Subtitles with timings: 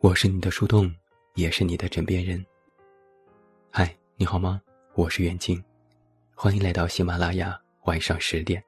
[0.00, 0.94] 我是你的树洞，
[1.34, 2.44] 也是你的枕边人。
[3.68, 4.62] 嗨，你好吗？
[4.94, 5.60] 我是远近，
[6.36, 8.62] 欢迎来到喜马拉雅晚上十点。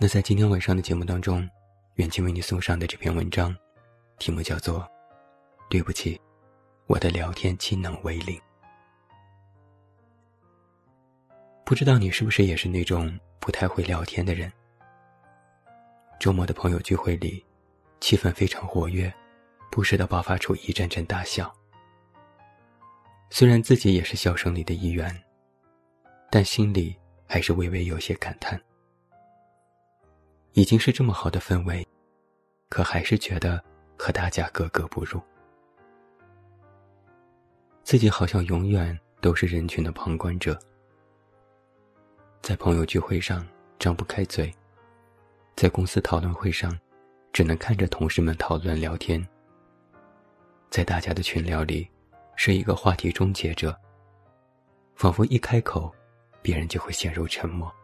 [0.00, 1.46] 那在今天晚上的节目当中，
[1.96, 3.54] 远近为你送上的这篇文章，
[4.18, 4.80] 题目叫做
[5.68, 6.18] 《对不起，
[6.86, 8.38] 我的聊天技能为零》。
[11.62, 14.50] 不知道你是不是也是那种不太会聊天的人？
[16.18, 17.44] 周末的朋友聚会里，
[18.00, 19.12] 气氛非常活跃，
[19.70, 21.52] 不时的爆发出一阵阵大笑。
[23.30, 25.14] 虽然自己也是笑声里的一员，
[26.30, 28.60] 但心里还是微微有些感叹：
[30.52, 31.86] 已经是这么好的氛围，
[32.68, 33.62] 可还是觉得
[33.98, 35.20] 和大家格格不入。
[37.82, 40.58] 自己好像永远都是人群的旁观者。
[42.42, 43.46] 在朋友聚会上
[43.78, 44.54] 张不开嘴，
[45.56, 46.78] 在公司讨论会上，
[47.32, 49.26] 只能看着同事们讨论聊天。
[50.76, 51.90] 在大家的群聊里，
[52.34, 53.74] 是一个话题终结者。
[54.94, 55.90] 仿佛一开口，
[56.42, 57.74] 别人就会陷入沉默。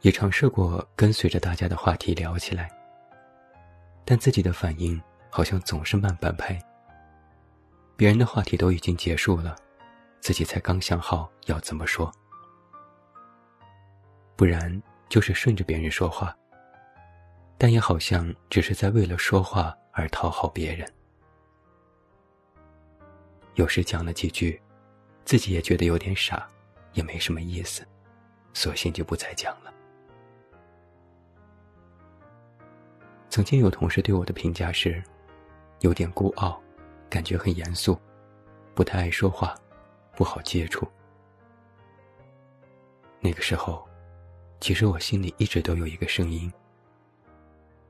[0.00, 2.68] 也尝试过跟随着大家的话题聊起来，
[4.04, 6.58] 但自己的反应好像总是慢半拍。
[7.94, 9.54] 别人的话题都已经结束了。
[10.20, 12.12] 自己才刚想好要怎么说，
[14.34, 16.36] 不然就是顺着别人说话，
[17.56, 20.86] 但也好像只是在为了说话而讨好别人。
[23.54, 24.60] 有时讲了几句，
[25.24, 26.46] 自己也觉得有点傻，
[26.92, 27.86] 也没什么意思，
[28.52, 29.72] 索性就不再讲了。
[33.30, 35.02] 曾经有同事对我的评价是，
[35.80, 36.60] 有点孤傲，
[37.08, 37.98] 感觉很严肃，
[38.74, 39.56] 不太爱说话。
[40.16, 40.86] 不好接触。
[43.18, 43.84] 那个时候，
[44.60, 46.48] 其实我心里一直都有一个声音。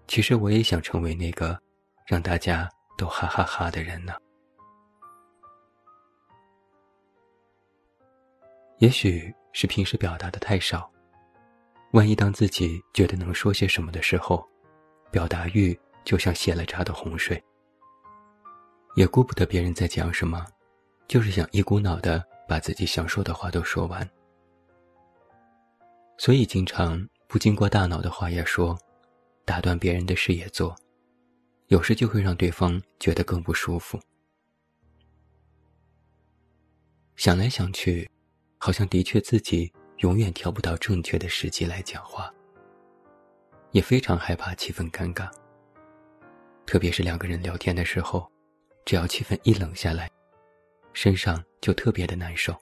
[0.06, 1.60] 其实我也想成为那个
[2.04, 4.14] 让大家都哈哈哈的人呢。
[8.78, 10.90] 也许是平时表达的太少，
[11.92, 14.46] 万一当自己觉得能说些什么的时候，
[15.10, 17.42] 表达欲就像泄了闸的洪水，
[18.96, 20.44] 也顾不得别人在讲什么。
[21.06, 24.08] 就是想一股脑的把自己想说的话都说完，
[26.16, 28.76] 所以经常不经过大脑的话也说，
[29.44, 30.74] 打断别人的事也做，
[31.68, 33.98] 有时就会让对方觉得更不舒服。
[37.16, 38.10] 想来想去，
[38.58, 42.32] 好像的确自己永远挑不到正确的时机来讲话，
[43.70, 45.30] 也非常害怕气氛尴尬。
[46.66, 48.30] 特别是两个人聊天的时候，
[48.84, 50.10] 只要气氛一冷下来。
[50.92, 52.56] 身上就特别的难受，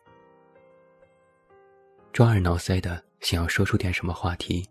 [2.14, 4.66] 抓耳挠腮的想要说出点什么话题，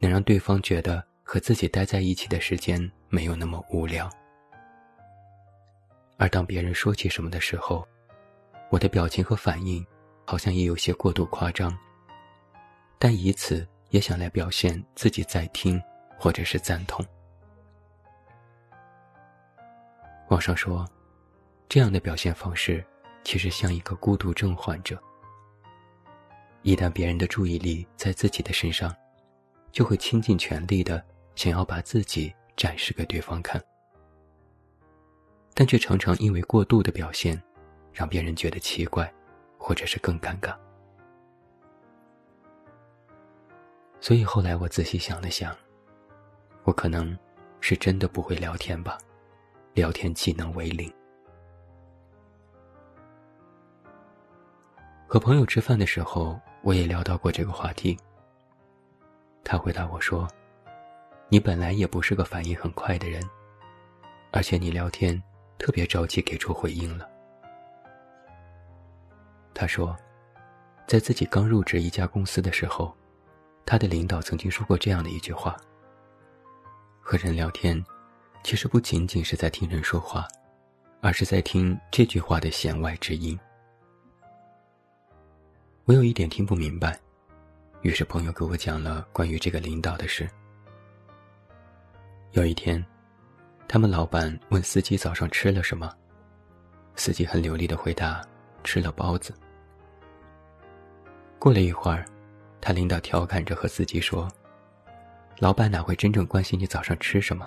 [0.00, 4.10] 能让对方觉得和自己待在一起的时间没有那么无聊。
[6.16, 7.86] 而当别人说起什么的时候，
[8.68, 9.86] 我的表情和反应
[10.26, 11.72] 好像也有些过度夸张，
[12.98, 15.80] 但以此也想来表现自己在听
[16.18, 17.06] 或者是赞同。
[20.30, 20.84] 网上说。
[21.68, 22.84] 这样的表现方式，
[23.22, 25.00] 其实像一个孤独症患者。
[26.62, 28.92] 一旦别人的注意力在自己的身上，
[29.70, 31.00] 就会倾尽全力的
[31.34, 33.62] 想要把自己展示给对方看，
[35.54, 37.40] 但却常常因为过度的表现，
[37.92, 39.12] 让别人觉得奇怪，
[39.58, 40.54] 或者是更尴尬。
[44.00, 45.54] 所以后来我仔细想了想，
[46.64, 47.16] 我可能
[47.60, 48.98] 是真的不会聊天吧，
[49.74, 50.90] 聊天技能为零。
[55.06, 57.98] 和朋友吃饭的时候，我也聊到过这个话题。
[59.42, 60.28] 他回答我说
[61.32, 63.22] ：“你本来也不是个反应很快的人，
[64.32, 65.22] 而且你聊天
[65.58, 67.08] 特别着急给出回应了。”
[69.54, 69.96] 他说，
[70.88, 72.92] 在自己刚入职一家公司的时候，
[73.64, 75.56] 他的领导曾经说过这样的一句话
[77.00, 77.80] ：“和人聊天，
[78.42, 80.26] 其实不仅仅是在听人说话，
[81.00, 83.38] 而是在听这句话的弦外之音。”
[85.86, 86.98] 我有一点听不明白，
[87.82, 90.28] 于是朋友给我讲了关于这个领导的事。
[92.32, 92.84] 有一天，
[93.66, 95.92] 他们老板问司机早上吃了什么，
[96.94, 98.24] 司机很流利的回答
[98.62, 99.34] ：“吃了包子。”
[101.40, 102.04] 过了一会儿，
[102.60, 104.30] 他领导调侃着和司机说
[105.40, 107.44] ：“老板哪会真正关心你早上吃什么？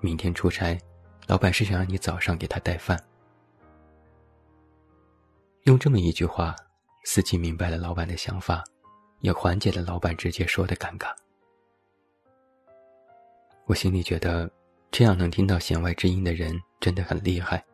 [0.00, 0.78] 明天出差，
[1.26, 2.98] 老板是想让你早上给他带饭。”
[5.64, 6.56] 用这么一句话。
[7.04, 8.62] 司机明白了老板的想法，
[9.22, 11.12] 也缓解了老板直接说的尴尬。
[13.66, 14.50] 我心里觉得，
[14.90, 17.64] 这样能听到弦外之音的人真的很厉害，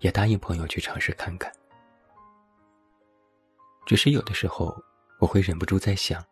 [0.00, 1.52] 也答应朋友去尝试看看。
[3.86, 4.74] 只是有的时候，
[5.20, 6.22] 我会忍不住在想，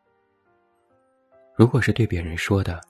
[1.55, 2.81] 如果是对别人说的，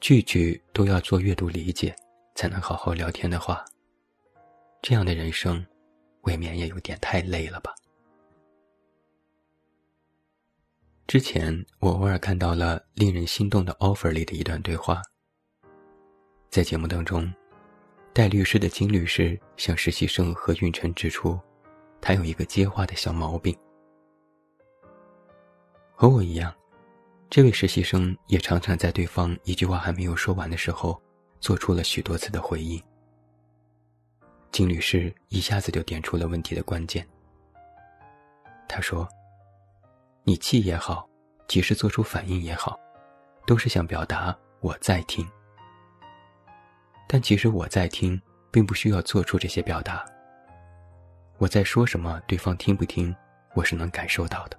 [0.00, 1.94] 句句都要做阅读理解，
[2.34, 3.64] 才能好好聊天的话，
[4.80, 5.64] 这样的人生，
[6.22, 7.74] 未免也有点太累了吧。
[11.06, 15.00] 之前我偶尔看到了令人心动的 offer 里的一段对话，
[16.56, 17.30] 在节目当中，
[18.14, 21.38] 戴律师的金律师向实习生何运晨指出，
[22.00, 23.54] 他有一个接话的小毛病。
[25.94, 26.50] 和我一样，
[27.28, 30.98] 这位实习生也常常在对方一句话还没有说完的时候，
[31.40, 32.82] 做出了许多次的回应。
[34.50, 37.06] 金律师一下子就点出了问题的关键。
[38.66, 39.06] 他说
[40.24, 41.06] ：“你气也好，
[41.48, 42.80] 及时做出反应也好，
[43.46, 45.28] 都是想表达我在听。
[47.06, 48.20] 但其实我在听，
[48.50, 50.04] 并不需要做出这些表达。
[51.38, 53.14] 我在说什么，对方听不听，
[53.54, 54.58] 我是能感受到的。”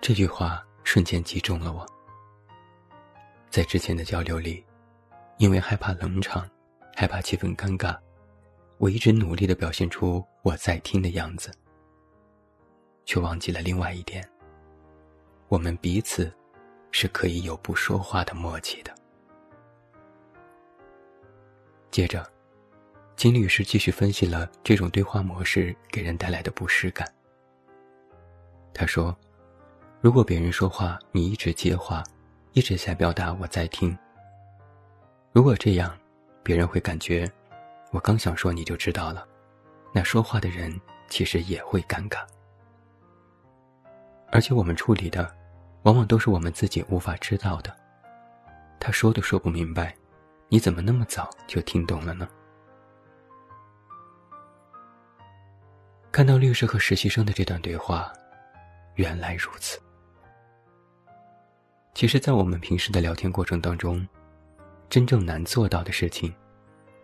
[0.00, 1.86] 这句话瞬间击中了我。
[3.50, 4.64] 在之前的交流里，
[5.38, 6.48] 因为害怕冷场，
[6.94, 7.98] 害怕气氛尴尬，
[8.76, 11.50] 我一直努力的表现出我在听的样子，
[13.04, 14.22] 却忘记了另外一点：
[15.48, 16.32] 我们彼此
[16.92, 18.94] 是可以有不说话的默契的。
[21.90, 22.26] 接着，
[23.16, 27.06] 金律师继续分析了这种对话模式给人带来的不适感。
[28.72, 29.16] 他说。
[30.00, 32.04] 如果别人说话，你一直接话，
[32.52, 33.98] 一直在表达我在听。
[35.32, 35.92] 如果这样，
[36.44, 37.28] 别人会感觉
[37.90, 39.26] 我刚想说你就知道了，
[39.92, 42.20] 那说话的人其实也会尴尬。
[44.30, 45.34] 而且我们处理的，
[45.82, 47.76] 往往都是我们自己无法知道的。
[48.78, 49.92] 他说都说不明白，
[50.50, 52.26] 你怎么那么早就听懂了呢？
[56.10, 58.10] 看到律师和实习生的这段对话，
[58.94, 59.78] 原来如此。
[61.92, 64.06] 其实，在我们平时的聊天过程当中，
[64.88, 66.34] 真正难做到的事情，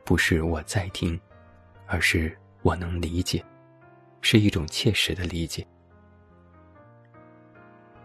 [0.04, 1.20] 不是我在听，
[1.86, 3.44] 而是我能理解，
[4.22, 5.66] 是一种切实的理解。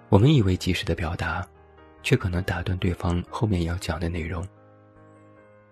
[0.10, 1.48] 我们以为及时的表达，
[2.04, 4.46] 却可能打断对方后面要讲的内容，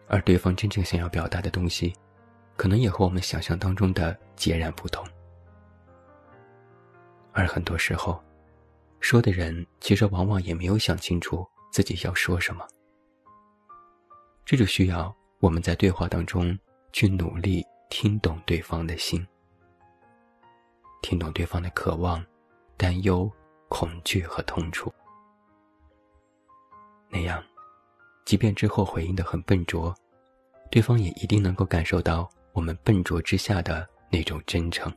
[0.08, 1.94] 而对方真正想要表达的东西，
[2.56, 5.06] 可能也和我们想象当中的截然不同。
[7.34, 8.24] 而很多时候，
[9.00, 12.66] 说的人其实往往也没有想清楚自己要说什么，
[14.44, 16.58] 这就需要我们在对话当中
[16.92, 19.26] 去努力听懂对方的心，
[21.02, 22.26] 听懂对方的渴望、
[22.76, 23.32] 担忧、
[23.70, 24.92] 恐惧和痛楚。
[27.10, 27.44] 那样，
[28.28, 29.96] 即便之后回应的很笨拙，
[30.70, 34.94] 对方也一定能够感受到我们笨拙之下的那种真诚。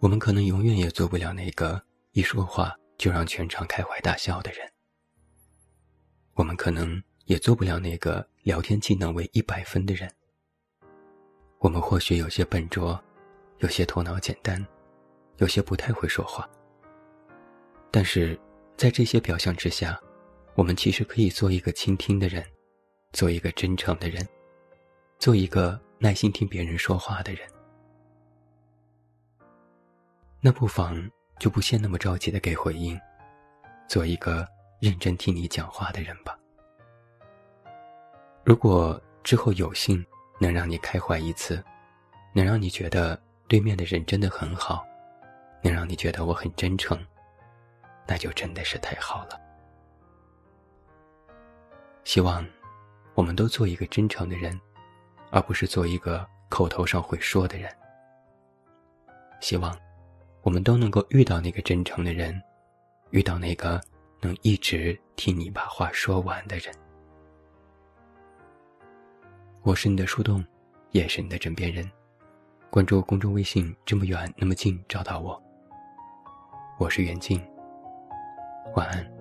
[0.00, 1.80] 我们可能永远也做不了那个
[2.10, 4.68] 一说话就让全场开怀大笑的人。
[6.34, 10.12] 我们可能也做不了那个聊天技能为一百分的人。
[11.60, 13.00] 我们或许有些笨拙，
[13.58, 14.66] 有些头脑简单，
[15.36, 16.50] 有些不太会说话。
[17.92, 18.36] 但是，
[18.76, 19.98] 在这些表象之下，
[20.54, 22.44] 我们其实可以做一个倾听的人，
[23.12, 24.26] 做一个真诚的人，
[25.18, 27.48] 做一个耐心听别人说话的人。
[30.40, 33.00] 那不妨就不先那么着急的给回应，
[33.88, 34.46] 做一个
[34.80, 36.36] 认真听你讲话的人吧。
[38.44, 40.04] 如果之后有幸
[40.38, 41.64] 能让你开怀一次，
[42.34, 44.84] 能让你觉得对面的人真的很好，
[45.62, 46.98] 能让你觉得我很真诚，
[48.06, 49.40] 那就真的是太好了。
[52.04, 52.44] 希望
[53.14, 54.60] 我们都做一个真诚的人，
[55.30, 57.70] 而不是做一个口头上会说的人。
[59.40, 59.76] 希望。
[60.44, 62.38] 我们都能够遇到那个真诚的人，
[63.12, 63.80] 遇到那个
[64.20, 66.70] 能一直听你把话说完的人。
[69.62, 70.44] 我是你的树洞，
[70.90, 71.90] 也是你的枕边人。
[72.68, 75.42] 关注公众微信，这么远那么近，找到我。
[76.78, 77.42] 我是袁静，
[78.74, 79.13] 晚安。